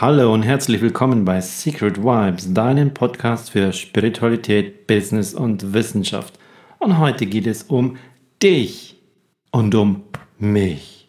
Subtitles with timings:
[0.00, 6.38] Hallo und herzlich willkommen bei Secret Vibes, deinem Podcast für Spiritualität, Business und Wissenschaft.
[6.78, 7.96] Und heute geht es um
[8.40, 8.94] dich
[9.50, 10.04] und um
[10.38, 11.08] mich.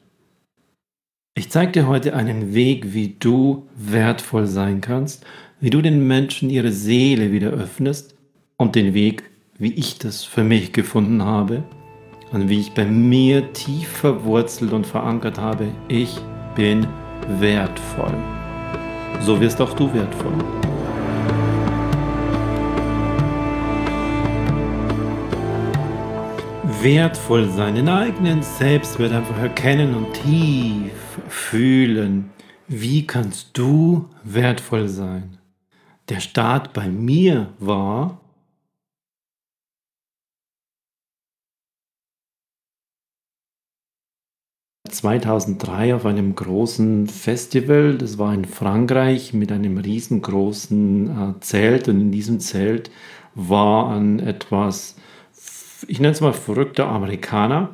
[1.36, 5.24] Ich zeige dir heute einen Weg, wie du wertvoll sein kannst,
[5.60, 8.16] wie du den Menschen ihre Seele wieder öffnest
[8.58, 9.22] und den Weg,
[9.60, 11.64] wie ich das für mich gefunden habe
[12.32, 15.68] und wie ich bei mir tief verwurzelt und verankert habe.
[15.90, 16.18] Ich
[16.56, 16.88] bin
[17.40, 18.18] wertvoll
[19.22, 20.34] so wirst auch du wertvoll.
[26.82, 30.94] Wertvoll sein, den eigenen Selbstwert einfach erkennen und tief
[31.28, 32.30] fühlen.
[32.68, 35.38] Wie kannst du wertvoll sein?
[36.08, 38.20] Der Start bei mir war,
[44.90, 51.88] 2003 auf einem großen Festival, das war in Frankreich mit einem riesengroßen äh, Zelt.
[51.88, 52.92] Und in diesem Zelt
[53.36, 54.96] war ein etwas,
[55.88, 57.70] ich nenne es mal verrückter Amerikaner,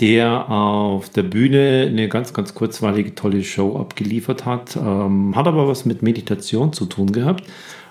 [0.00, 5.66] der auf der Bühne eine ganz, ganz kurzweilige tolle Show abgeliefert hat, ähm, hat aber
[5.66, 7.44] was mit Meditation zu tun gehabt.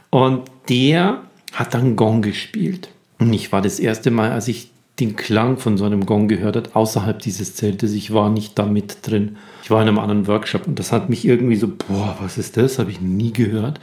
[0.10, 2.90] Und der hat dann Gong gespielt.
[3.20, 6.56] Und ich war das erste Mal, als ich den Klang von so einem Gong gehört
[6.56, 7.94] hat, außerhalb dieses Zeltes.
[7.94, 9.38] Ich war nicht da mit drin.
[9.64, 12.58] Ich war in einem anderen Workshop und das hat mich irgendwie so, boah, was ist
[12.58, 12.80] das?
[12.80, 13.80] Habe ich nie gehört.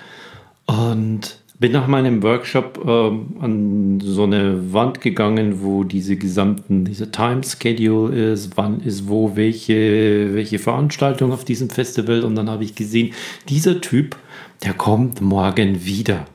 [0.66, 7.10] Und bin nach meinem Workshop ähm, an so eine Wand gegangen, wo diese gesamten, diese
[7.10, 12.24] Time Schedule ist, wann ist wo, welche, welche Veranstaltung auf diesem Festival.
[12.24, 13.14] Und dann habe ich gesehen,
[13.48, 14.16] dieser Typ,
[14.64, 16.26] der kommt morgen wieder.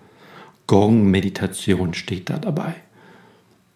[0.68, 2.76] Gong-Meditation steht da dabei.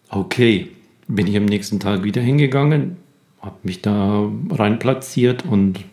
[0.08, 0.68] Okay,
[1.08, 2.96] bin ich am nächsten Tag wieder hingegangen,
[3.40, 5.84] habe mich da rein platziert und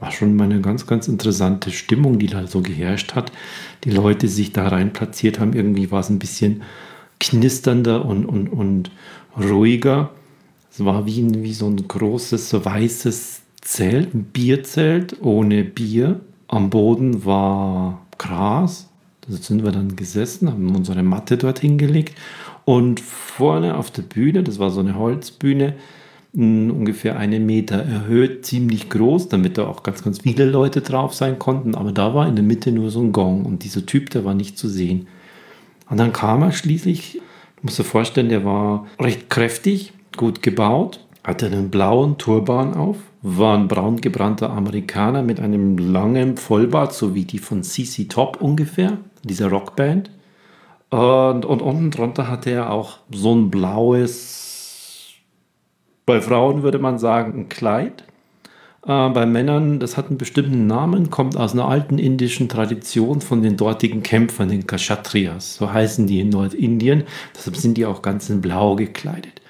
[0.00, 3.32] war schon mal eine ganz, ganz interessante Stimmung, die da so geherrscht hat.
[3.84, 6.62] Die Leute sich da rein platziert haben, irgendwie war es ein bisschen
[7.20, 8.90] knisternder und, und, und
[9.36, 10.10] ruhiger.
[10.70, 16.20] Es war wie, wie so ein großes weißes Zelt, ein Bierzelt ohne Bier.
[16.46, 18.88] Am Boden war Gras.
[19.22, 22.14] Da sind wir dann gesessen, haben unsere Matte dort hingelegt
[22.68, 25.72] und vorne auf der Bühne, das war so eine Holzbühne,
[26.34, 31.38] ungefähr einen Meter erhöht, ziemlich groß, damit da auch ganz, ganz viele Leute drauf sein
[31.38, 31.74] konnten.
[31.74, 34.34] Aber da war in der Mitte nur so ein Gong und dieser Typ, der war
[34.34, 35.06] nicht zu sehen.
[35.88, 37.14] Und dann kam er schließlich,
[37.56, 42.98] ich muss dir vorstellen, der war recht kräftig, gut gebaut, hatte einen blauen Turban auf,
[43.22, 48.42] war ein braun gebrannter Amerikaner mit einem langen Vollbart, so wie die von CC Top
[48.42, 50.10] ungefähr, dieser Rockband.
[50.90, 55.14] Und, und unten drunter hatte er auch so ein blaues,
[56.06, 58.04] bei Frauen würde man sagen, ein Kleid.
[58.86, 63.42] Äh, bei Männern, das hat einen bestimmten Namen, kommt aus einer alten indischen Tradition von
[63.42, 65.56] den dortigen Kämpfern, den Kshatriyas.
[65.56, 67.04] So heißen die in Nordindien.
[67.36, 69.42] Deshalb sind die auch ganz in Blau gekleidet.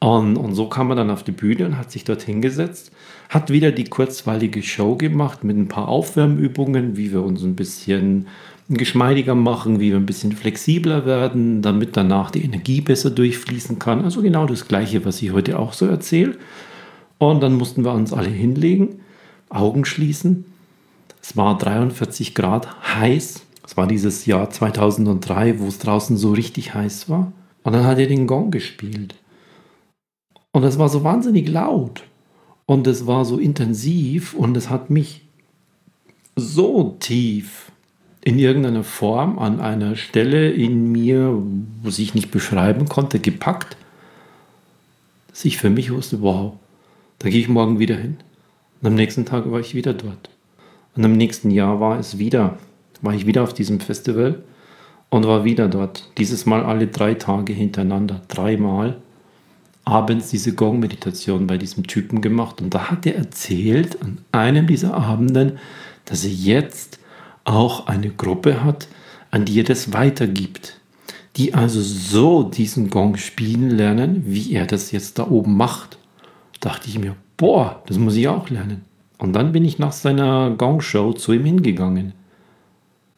[0.00, 2.90] Und, und so kam er dann auf die Bühne und hat sich dort hingesetzt,
[3.28, 8.26] hat wieder die kurzweilige Show gemacht mit ein paar Aufwärmübungen, wie wir uns ein bisschen
[8.70, 14.04] geschmeidiger machen, wie wir ein bisschen flexibler werden, damit danach die Energie besser durchfließen kann.
[14.04, 16.38] Also genau das Gleiche, was ich heute auch so erzähle.
[17.18, 19.00] Und dann mussten wir uns alle hinlegen,
[19.50, 20.46] Augen schließen.
[21.20, 23.42] Es war 43 Grad heiß.
[23.66, 27.32] Es war dieses Jahr 2003, wo es draußen so richtig heiß war.
[27.64, 29.14] Und dann hat er den Gong gespielt.
[30.52, 32.02] Und es war so wahnsinnig laut.
[32.66, 35.26] Und es war so intensiv und es hat mich
[36.36, 37.72] so tief
[38.22, 41.36] in irgendeiner Form an einer Stelle in mir,
[41.82, 43.76] was ich nicht beschreiben konnte, gepackt,
[45.28, 46.52] dass ich für mich wusste, wow,
[47.18, 48.18] da gehe ich morgen wieder hin.
[48.80, 50.30] Und am nächsten Tag war ich wieder dort.
[50.94, 52.58] Und am nächsten Jahr war es wieder,
[53.00, 54.42] war ich wieder auf diesem Festival
[55.08, 56.08] und war wieder dort.
[56.18, 58.96] Dieses Mal alle drei Tage hintereinander, dreimal
[59.90, 62.62] abends diese Gong-Meditation bei diesem Typen gemacht.
[62.62, 65.58] Und da hat er erzählt an einem dieser Abenden,
[66.04, 67.00] dass er jetzt
[67.44, 68.88] auch eine Gruppe hat,
[69.30, 70.80] an die er das weitergibt.
[71.36, 75.98] Die also so diesen Gong spielen lernen, wie er das jetzt da oben macht.
[76.60, 78.84] Dachte ich mir, boah, das muss ich auch lernen.
[79.18, 82.12] Und dann bin ich nach seiner Gong-Show zu ihm hingegangen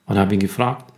[0.06, 0.92] und habe ihn gefragt,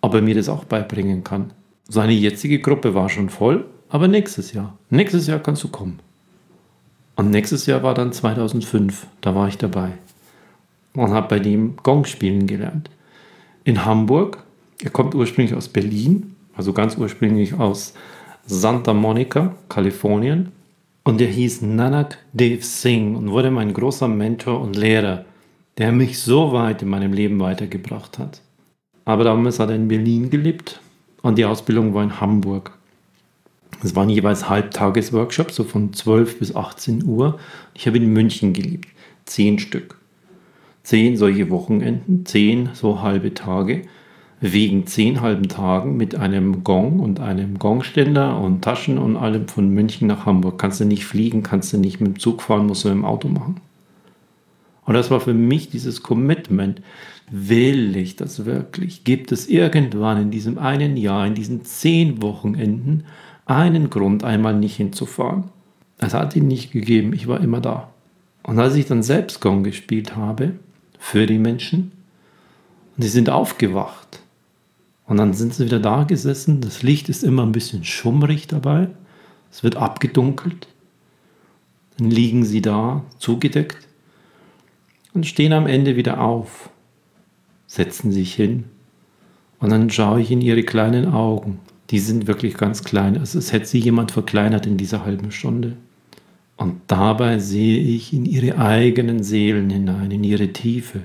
[0.00, 1.52] ob er mir das auch beibringen kann.
[1.88, 6.00] Seine jetzige Gruppe war schon voll, aber nächstes Jahr, nächstes Jahr kannst du kommen.
[7.16, 9.92] Und nächstes Jahr war dann 2005, da war ich dabei
[10.96, 12.90] und habe bei dem Gong spielen gelernt.
[13.64, 14.42] In Hamburg,
[14.82, 17.94] er kommt ursprünglich aus Berlin, also ganz ursprünglich aus
[18.46, 20.52] Santa Monica, Kalifornien.
[21.04, 25.24] Und er hieß Nanak Dev Singh und wurde mein großer Mentor und Lehrer.
[25.78, 28.40] der mich so weit in meinem Leben weitergebracht hat.
[29.04, 30.80] Aber damals hat er in Berlin gelebt
[31.20, 32.75] und die Ausbildung war in Hamburg.
[33.82, 37.38] Es waren jeweils Halbtagesworkshops, so von 12 bis 18 Uhr.
[37.74, 38.88] Ich habe in München gelebt,
[39.24, 39.98] zehn Stück.
[40.82, 43.82] Zehn solche Wochenenden, zehn so halbe Tage
[44.40, 49.70] wegen zehn halben Tagen mit einem Gong und einem Gongständer und Taschen und allem von
[49.70, 50.58] München nach Hamburg.
[50.58, 53.28] Kannst du nicht fliegen, kannst du nicht mit dem Zug fahren, musst du im Auto
[53.28, 53.60] machen.
[54.84, 56.82] Und das war für mich dieses Commitment.
[57.30, 59.02] Will ich das wirklich?
[59.02, 63.04] Gibt es irgendwann in diesem einen Jahr, in diesen zehn Wochenenden,
[63.46, 65.44] einen Grund, einmal nicht hinzufahren?
[65.98, 67.88] Es hat ihn nicht gegeben, ich war immer da.
[68.42, 70.52] Und als ich dann selbst Gong gespielt habe,
[70.98, 71.92] für die Menschen,
[72.96, 74.20] und sie sind aufgewacht,
[75.06, 76.60] und dann sind sie wieder da gesessen.
[76.60, 78.88] Das Licht ist immer ein bisschen schummrig dabei.
[79.52, 80.66] Es wird abgedunkelt.
[81.96, 83.86] Dann liegen sie da, zugedeckt
[85.14, 86.68] und stehen am Ende wieder auf,
[87.66, 88.64] setzen sich hin
[89.60, 91.58] und dann schaue ich in ihre kleinen Augen.
[91.90, 93.16] Die sind wirklich ganz klein.
[93.16, 95.76] Also es hätte sie jemand verkleinert in dieser halben Stunde.
[96.56, 101.02] Und dabei sehe ich in ihre eigenen Seelen hinein, in ihre Tiefe,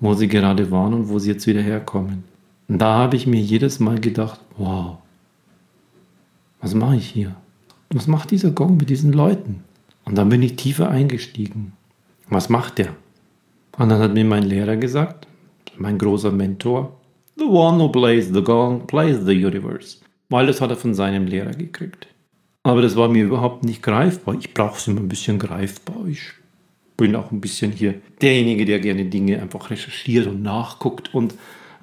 [0.00, 2.24] wo sie gerade waren und wo sie jetzt wieder herkommen.
[2.68, 4.98] Und da habe ich mir jedes Mal gedacht, wow,
[6.60, 7.36] was mache ich hier?
[7.90, 9.62] Was macht dieser Gong mit diesen Leuten?
[10.04, 11.72] Und dann bin ich tiefer eingestiegen.
[12.28, 12.88] Was macht der?
[13.78, 15.28] Und dann hat mir mein Lehrer gesagt,
[15.78, 16.96] mein großer Mentor,
[17.36, 19.98] The one who plays the gong plays the universe.
[20.28, 22.08] Weil das hat er von seinem Lehrer gekriegt.
[22.62, 24.36] Aber das war mir überhaupt nicht greifbar.
[24.38, 26.06] Ich brauche es immer ein bisschen greifbar.
[26.08, 26.32] Ich
[26.96, 31.34] bin auch ein bisschen hier derjenige, der gerne Dinge einfach recherchiert und nachguckt und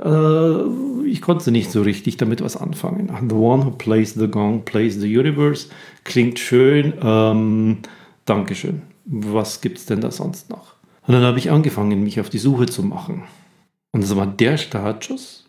[0.04, 3.12] äh, ich konnte nicht so richtig damit was anfangen.
[3.30, 5.70] The one who plays the gong plays the universe.
[6.04, 6.94] Klingt schön.
[7.02, 7.80] Ähm,
[8.26, 8.82] Dankeschön.
[9.06, 10.76] Was gibt es denn da sonst noch?
[11.06, 13.24] Und dann habe ich angefangen, mich auf die Suche zu machen.
[13.92, 15.43] Und das war der Startschuss,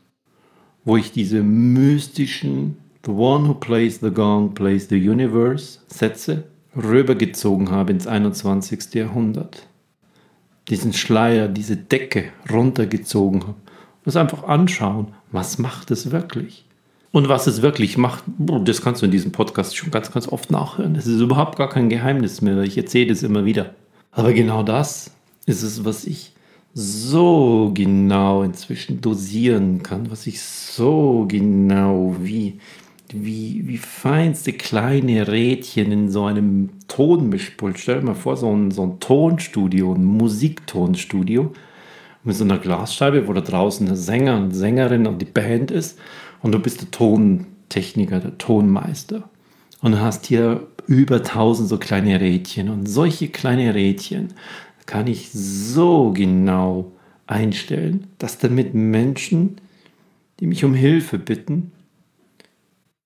[0.84, 6.44] wo ich diese mystischen The one who plays the gong plays the universe Sätze
[6.75, 8.94] rübergezogen habe ins 21.
[8.94, 9.66] Jahrhundert.
[10.69, 13.56] Diesen Schleier, diese Decke runtergezogen habe
[14.04, 15.08] das einfach anschauen.
[15.32, 16.64] Was macht es wirklich?
[17.12, 20.50] Und was es wirklich macht, das kannst du in diesem Podcast schon ganz, ganz oft
[20.50, 20.94] nachhören.
[20.94, 22.58] Das ist überhaupt gar kein Geheimnis mehr.
[22.62, 23.75] Ich erzähle es immer wieder.
[24.10, 25.12] Aber genau das
[25.46, 26.33] ist es, was ich
[26.75, 32.59] so genau inzwischen dosieren kann, was ich so genau wie,
[33.12, 37.79] wie, wie feinste kleine Rädchen in so einem Tonmischpult.
[37.79, 41.53] Stell dir mal vor, so ein, so ein Tonstudio, ein Musiktonstudio
[42.25, 45.99] mit so einer Glasscheibe, wo da draußen der Sänger und Sängerin und die Band ist
[46.43, 49.29] und du bist der Tontechniker, der Tonmeister.
[49.81, 54.32] Und du hast hier über tausend so kleine Rädchen und solche kleine Rädchen
[54.86, 56.92] kann ich so genau
[57.26, 59.56] einstellen, dass damit Menschen,
[60.40, 61.72] die mich um Hilfe bitten,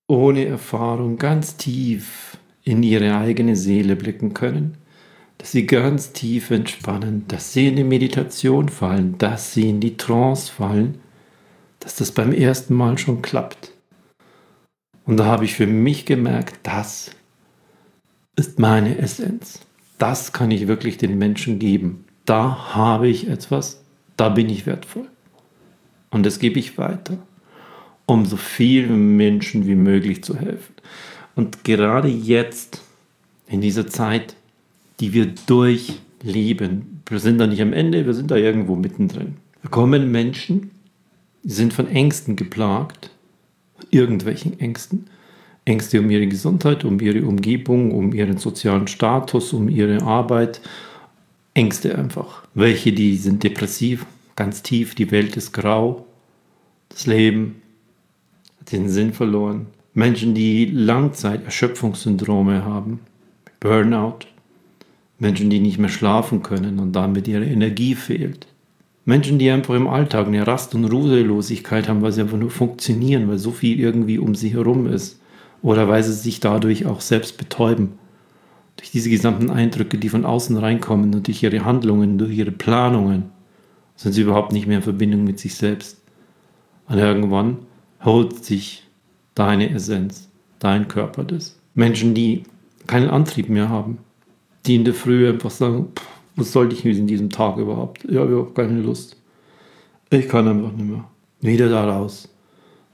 [0.07, 4.77] ohne Erfahrung ganz tief in ihre eigene Seele blicken können
[5.39, 9.97] dass sie ganz tief entspannen, dass sie in die Meditation fallen, dass sie in die
[9.97, 11.01] Trance fallen,
[11.79, 13.73] dass das beim ersten Mal schon klappt.
[15.05, 17.13] Und da habe ich für mich gemerkt, das
[18.37, 19.61] ist meine Essenz.
[19.99, 22.05] Das kann ich wirklich den Menschen geben.
[22.25, 23.83] Da habe ich etwas,
[24.17, 25.09] da bin ich wertvoll.
[26.11, 27.19] Und das gebe ich weiter,
[28.07, 30.75] um so vielen Menschen wie möglich zu helfen.
[31.35, 32.83] Und gerade jetzt,
[33.49, 34.37] in dieser Zeit,
[35.01, 37.03] die wir durchleben.
[37.07, 39.37] Wir sind da nicht am Ende, wir sind da irgendwo mittendrin.
[39.63, 40.71] Da kommen Menschen,
[41.43, 43.11] die sind von Ängsten geplagt,
[43.91, 45.07] irgendwelchen Ängsten.
[45.69, 50.63] Ängste um ihre Gesundheit, um ihre Umgebung, um ihren sozialen Status, um ihre Arbeit.
[51.53, 52.45] Ängste einfach.
[52.55, 56.07] Welche, die sind depressiv, ganz tief, die Welt ist grau,
[56.89, 57.61] das Leben
[58.61, 59.67] hat den Sinn verloren.
[59.93, 63.01] Menschen, die Langzeit-Erschöpfungssyndrome haben,
[63.61, 64.21] Burnout,
[65.19, 68.47] Menschen, die nicht mehr schlafen können und damit ihre Energie fehlt.
[69.05, 73.29] Menschen, die einfach im Alltag eine Rast- und Ruhelosigkeit haben, weil sie einfach nur funktionieren,
[73.29, 75.18] weil so viel irgendwie um sie herum ist.
[75.63, 77.99] Oder weil sie sich dadurch auch selbst betäuben.
[78.77, 83.25] Durch diese gesamten Eindrücke, die von außen reinkommen und durch ihre Handlungen, durch ihre Planungen,
[83.97, 86.01] sind sie überhaupt nicht mehr in Verbindung mit sich selbst.
[86.89, 87.59] Und irgendwann
[88.05, 88.85] holt sich
[89.35, 90.29] deine Essenz,
[90.61, 91.59] dein Körper das.
[91.75, 92.45] Menschen, die
[92.87, 93.99] keinen Antrieb mehr haben,
[94.67, 95.89] die in der Früh einfach sagen,
[96.37, 98.05] was sollte ich in diesem Tag überhaupt?
[98.05, 99.17] Ich habe überhaupt keine Lust.
[100.11, 101.05] Ich kann einfach nicht mehr.
[101.41, 102.29] Wieder da raus.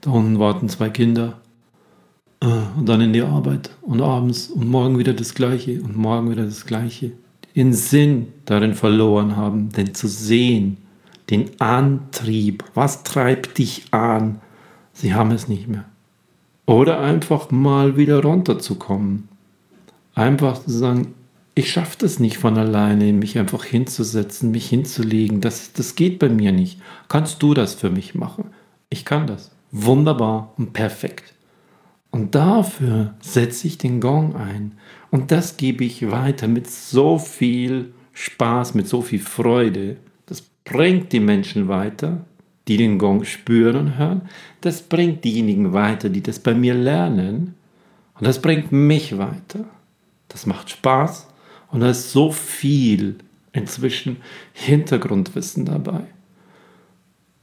[0.01, 1.39] Da unten warten zwei Kinder.
[2.45, 3.71] Äh, und dann in die Arbeit.
[3.81, 5.81] Und abends und morgen wieder das Gleiche.
[5.81, 7.11] Und morgen wieder das Gleiche.
[7.55, 10.77] den Sinn darin verloren haben, denn zu sehen,
[11.29, 14.41] den Antrieb, was treibt dich an,
[14.91, 15.85] sie haben es nicht mehr.
[16.65, 19.29] Oder einfach mal wieder runterzukommen.
[20.15, 21.13] Einfach zu sagen,
[21.55, 25.39] ich schaffe das nicht von alleine, mich einfach hinzusetzen, mich hinzulegen.
[25.39, 26.81] Das, das geht bei mir nicht.
[27.07, 28.49] Kannst du das für mich machen?
[28.89, 29.51] Ich kann das.
[29.71, 31.34] Wunderbar und perfekt.
[32.15, 34.77] Und dafür setze ich den Gong ein.
[35.11, 39.97] Und das gebe ich weiter mit so viel Spaß, mit so viel Freude.
[40.25, 42.23] Das bringt die Menschen weiter,
[42.69, 44.21] die den Gong spüren und hören.
[44.61, 47.55] Das bringt diejenigen weiter, die das bei mir lernen.
[48.17, 49.65] Und das bringt mich weiter.
[50.29, 51.27] Das macht Spaß.
[51.69, 53.17] Und da ist so viel
[53.51, 54.21] inzwischen
[54.53, 56.05] Hintergrundwissen dabei.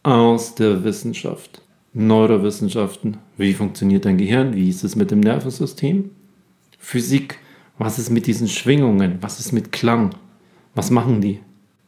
[0.02, 1.60] Aus der Wissenschaft.
[1.94, 6.10] Neurowissenschaften, wie funktioniert dein Gehirn, wie ist es mit dem Nervensystem,
[6.78, 7.38] Physik,
[7.78, 10.14] was ist mit diesen Schwingungen, was ist mit Klang,
[10.74, 11.40] was machen die,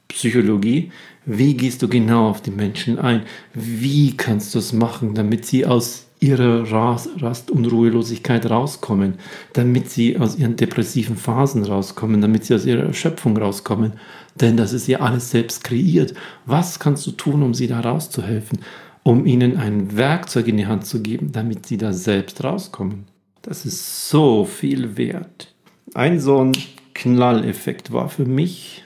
[0.09, 0.93] Psychologie,
[1.25, 3.23] wie gehst du genau auf die Menschen ein,
[3.55, 9.15] wie kannst du es machen, damit sie aus ihrer Rast- und Ruhelosigkeit rauskommen,
[9.53, 13.95] damit sie aus ihren depressiven Phasen rauskommen, damit sie aus ihrer Erschöpfung rauskommen.
[14.41, 16.15] Denn das ist ja alles selbst kreiert.
[16.47, 18.61] Was kannst du tun, um sie da rauszuhelfen?
[19.05, 23.05] Um ihnen ein Werkzeug in die Hand zu geben, damit sie da selbst rauskommen.
[23.43, 25.55] Das ist so viel wert.
[25.93, 26.53] Ein so ein
[26.95, 28.83] Knalleffekt war für mich,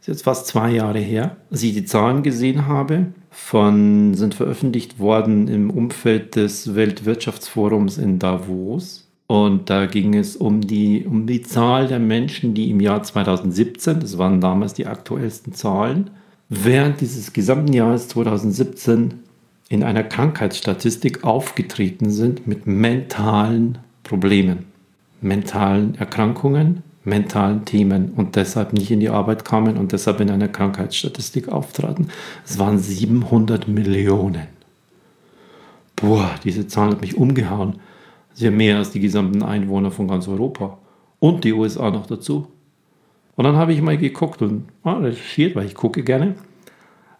[0.00, 4.98] ist jetzt fast zwei Jahre her, als ich die Zahlen gesehen habe, von, sind veröffentlicht
[4.98, 9.06] worden im Umfeld des Weltwirtschaftsforums in Davos.
[9.26, 14.00] Und da ging es um die, um die Zahl der Menschen, die im Jahr 2017,
[14.00, 16.10] das waren damals die aktuellsten Zahlen,
[16.48, 19.25] während dieses gesamten Jahres 2017
[19.68, 24.66] in einer Krankheitsstatistik aufgetreten sind mit mentalen Problemen,
[25.20, 30.48] mentalen Erkrankungen, mentalen Themen und deshalb nicht in die Arbeit kamen und deshalb in einer
[30.48, 32.08] Krankheitsstatistik auftraten.
[32.44, 34.48] Es waren 700 Millionen.
[35.96, 37.78] Boah, diese Zahl hat mich umgehauen.
[38.34, 40.78] Sehr mehr als die gesamten Einwohner von ganz Europa
[41.20, 42.48] und die USA noch dazu.
[43.34, 46.34] Und dann habe ich mal geguckt und ah, recherchiert, weil ich gucke gerne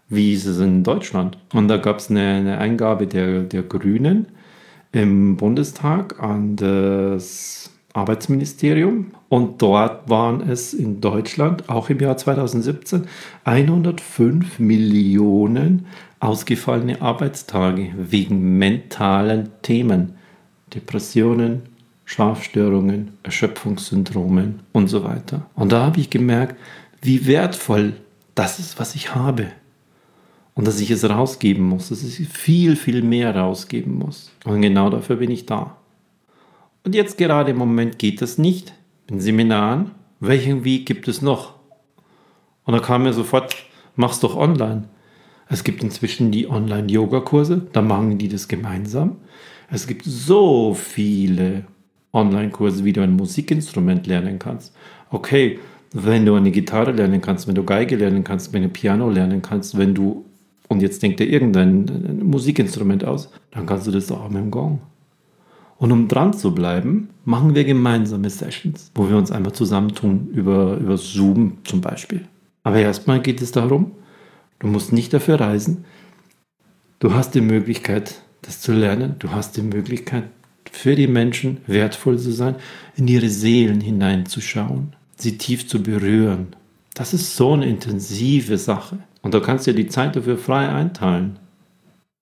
[0.09, 1.39] wie ist es in Deutschland?
[1.53, 4.27] Und da gab es eine, eine, Eingabe der, der Grünen
[4.93, 9.13] im Bundestag an das Arbeitsministerium.
[9.29, 13.07] Und dort waren es in Deutschland, auch im Jahr 2017,
[13.45, 15.87] 105 Millionen
[16.21, 20.15] ausgefallene Arbeitstage wegen mentalen Themen.
[20.75, 21.63] Depressionen,
[22.05, 25.47] Schlafstörungen, Erschöpfungssyndromen und so weiter.
[25.55, 26.57] Und da habe ich gemerkt,
[27.03, 27.95] wie wertvoll
[28.35, 29.47] das ist, was ich habe
[30.57, 34.33] und dass ich es rausgeben muss, dass ich viel, viel mehr rausgeben muss.
[34.45, 35.77] Und genau dafür bin ich da.
[36.83, 38.73] Und jetzt gerade im Moment geht das nicht.
[39.07, 41.55] In Seminaren, welchen Weg gibt es noch?
[42.65, 43.55] Und da kam mir sofort,
[43.97, 44.89] mach's doch online.
[45.49, 49.19] Es gibt inzwischen die Online-Yoga-Kurse, da machen die das gemeinsam.
[49.71, 51.65] Es gibt so viele
[52.13, 54.75] Online-Kurse, wie du ein Musikinstrument lernen kannst.
[55.11, 55.59] Okay,
[55.93, 59.43] wenn du eine Gitarre lernen kannst, wenn du Geige lernen kannst, wenn du Piano lernen
[59.43, 60.25] kannst, wenn du
[60.69, 64.81] und jetzt denkt er irgendein Musikinstrument aus, dann kannst du das auch mit dem Gong.
[65.79, 70.77] Und um dran zu bleiben, machen wir gemeinsame Sessions, wo wir uns einmal zusammentun über,
[70.79, 72.27] über Zoom zum Beispiel.
[72.63, 73.93] Aber erstmal geht es darum,
[74.59, 75.85] du musst nicht dafür reisen.
[76.99, 79.17] Du hast die Möglichkeit, das zu lernen.
[79.19, 80.25] Du hast die Möglichkeit,
[80.73, 82.57] für die Menschen wertvoll zu sein,
[82.97, 86.49] in ihre Seelen hineinzuschauen, sie tief zu berühren.
[86.95, 88.99] Das ist so eine intensive Sache.
[89.26, 91.40] Und da kannst du dir die Zeit dafür frei einteilen.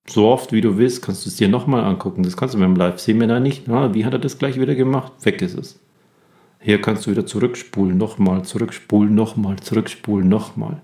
[0.07, 2.23] So oft wie du willst, kannst du es dir nochmal angucken.
[2.23, 3.67] Das kannst du mit dem Live-Seminar nicht.
[3.67, 5.11] Na, wie hat er das gleich wieder gemacht?
[5.23, 5.79] Weg ist es.
[6.59, 10.81] Hier kannst du wieder zurückspulen, nochmal, zurückspulen, nochmal, zurückspulen, nochmal.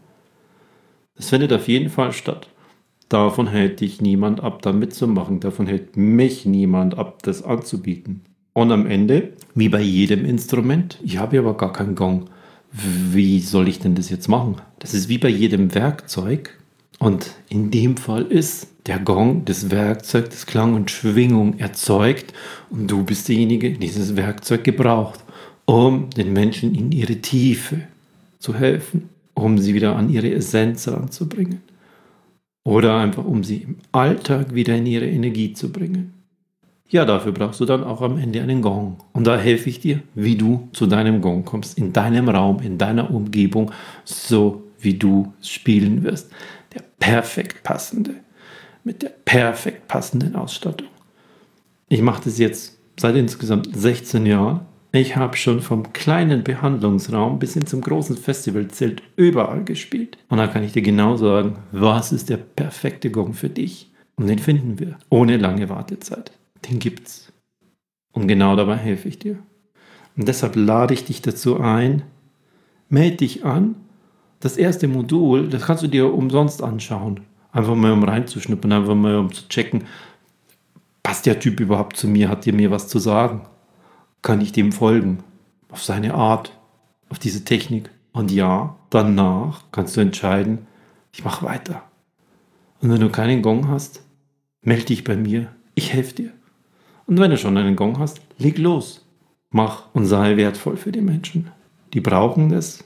[1.16, 2.50] Das findet auf jeden Fall statt.
[3.10, 5.40] Davon hält dich niemand ab, da mitzumachen.
[5.40, 8.26] Davon hält mich niemand ab, das anzubieten.
[8.54, 12.30] Und am Ende, wie bei jedem Instrument, ich habe aber gar keinen Gong
[12.72, 14.56] wie soll ich denn das jetzt machen?
[14.80, 16.58] Das ist wie bei jedem Werkzeug.
[17.00, 22.34] Und in dem Fall ist der Gong das Werkzeug, das Klang und Schwingung erzeugt
[22.70, 25.20] und du bist derjenige, der dieses Werkzeug gebraucht,
[25.66, 27.82] um den Menschen in ihre Tiefe
[28.40, 31.62] zu helfen, um sie wieder an ihre Essenz ranzubringen.
[32.64, 36.21] Oder einfach um sie im Alltag wieder in ihre Energie zu bringen.
[36.92, 38.98] Ja, dafür brauchst du dann auch am Ende einen Gong.
[39.14, 42.78] Und da helfe ich dir, wie du zu deinem Gong kommst, in deinem Raum, in
[42.78, 43.72] deiner Umgebung,
[44.04, 46.30] so wie du spielen wirst.
[46.74, 48.16] Der perfekt passende,
[48.84, 50.90] mit der perfekt passenden Ausstattung.
[51.88, 57.54] Ich mache das jetzt seit insgesamt 16 Jahren Ich habe schon vom kleinen Behandlungsraum bis
[57.54, 60.18] hin zum großen Festivalzelt überall gespielt.
[60.28, 63.90] Und da kann ich dir genau sagen, was ist der perfekte Gong für dich?
[64.18, 64.98] Und den finden wir.
[65.10, 66.34] Ohne lange Wartezeit.
[66.66, 67.32] Den gibt's.
[68.14, 69.38] Und genau dabei helfe ich dir.
[70.18, 72.04] Und deshalb lade ich dich dazu ein,
[72.90, 73.76] melde dich an.
[74.40, 77.22] Das erste Modul, das kannst du dir umsonst anschauen.
[77.52, 79.86] Einfach mal um reinzuschnuppern, einfach mal um zu checken,
[81.04, 83.42] passt der Typ überhaupt zu mir, hat der mir was zu sagen?
[84.22, 85.24] Kann ich dem folgen?
[85.70, 86.58] Auf seine Art,
[87.10, 87.90] auf diese Technik.
[88.14, 90.68] Und ja, danach kannst du entscheiden,
[91.14, 91.84] ich mache weiter.
[92.82, 94.04] Und wenn du keinen Gong hast,
[94.62, 96.32] melde dich bei mir, ich helfe dir.
[97.12, 99.06] Und wenn du schon einen Gong hast, leg los.
[99.50, 101.52] Mach und sei wertvoll für die Menschen.
[101.94, 102.86] Die brauchen das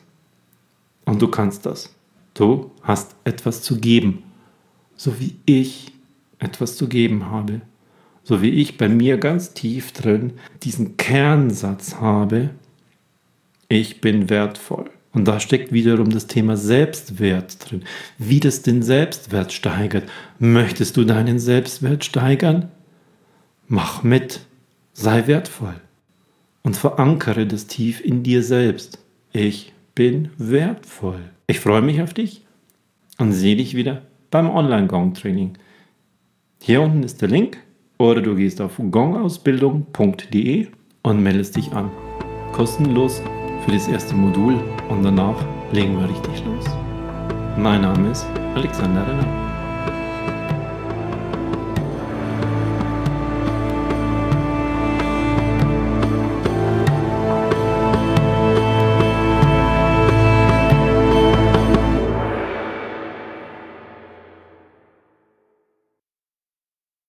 [1.05, 1.93] und du kannst das.
[2.33, 4.23] Du hast etwas zu geben,
[4.95, 5.91] so wie ich
[6.39, 7.61] etwas zu geben habe.
[8.23, 12.49] So wie ich bei mir ganz tief drin diesen Kernsatz habe,
[13.69, 14.89] ich bin wertvoll.
[15.13, 17.83] Und da steckt wiederum das Thema Selbstwert drin.
[18.17, 20.09] Wie das den Selbstwert steigert.
[20.39, 22.71] Möchtest du deinen Selbstwert steigern?
[23.67, 24.45] Mach mit.
[24.93, 25.75] Sei wertvoll.
[26.63, 28.99] Und verankere das tief in dir selbst.
[29.33, 31.21] Ich bin wertvoll.
[31.47, 32.45] Ich freue mich auf dich
[33.17, 35.57] und sehe dich wieder beim Online-Gong-Training.
[36.61, 37.57] Hier unten ist der Link
[37.97, 40.67] oder du gehst auf gongausbildung.de
[41.03, 41.91] und meldest dich an.
[42.51, 43.21] Kostenlos
[43.65, 44.55] für das erste Modul
[44.89, 45.37] und danach
[45.71, 46.65] legen wir richtig los.
[47.57, 49.44] Mein Name ist Alexander Renner.